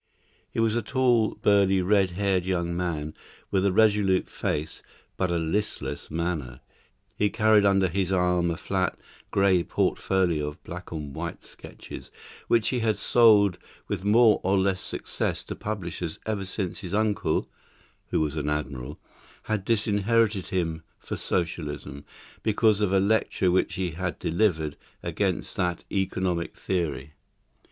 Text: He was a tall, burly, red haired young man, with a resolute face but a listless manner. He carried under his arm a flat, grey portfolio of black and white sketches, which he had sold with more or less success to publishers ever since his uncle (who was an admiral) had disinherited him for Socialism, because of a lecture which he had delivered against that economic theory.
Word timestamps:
He 0.49 0.59
was 0.59 0.75
a 0.75 0.81
tall, 0.81 1.35
burly, 1.43 1.79
red 1.83 2.13
haired 2.13 2.43
young 2.43 2.75
man, 2.75 3.13
with 3.51 3.63
a 3.67 3.71
resolute 3.71 4.27
face 4.27 4.81
but 5.15 5.29
a 5.29 5.37
listless 5.37 6.09
manner. 6.09 6.61
He 7.17 7.29
carried 7.29 7.65
under 7.67 7.87
his 7.87 8.11
arm 8.11 8.49
a 8.49 8.57
flat, 8.57 8.97
grey 9.29 9.61
portfolio 9.63 10.47
of 10.47 10.63
black 10.63 10.91
and 10.91 11.13
white 11.13 11.45
sketches, 11.45 12.09
which 12.47 12.69
he 12.69 12.79
had 12.79 12.97
sold 12.97 13.59
with 13.87 14.03
more 14.03 14.41
or 14.43 14.57
less 14.57 14.81
success 14.81 15.43
to 15.43 15.55
publishers 15.55 16.17
ever 16.25 16.45
since 16.45 16.79
his 16.79 16.95
uncle 16.95 17.47
(who 18.07 18.21
was 18.21 18.35
an 18.35 18.49
admiral) 18.49 18.99
had 19.43 19.63
disinherited 19.63 20.47
him 20.47 20.81
for 20.97 21.15
Socialism, 21.15 22.05
because 22.41 22.81
of 22.81 22.91
a 22.91 22.99
lecture 22.99 23.51
which 23.51 23.75
he 23.75 23.91
had 23.91 24.17
delivered 24.17 24.77
against 25.03 25.55
that 25.57 25.83
economic 25.91 26.57
theory. 26.57 27.13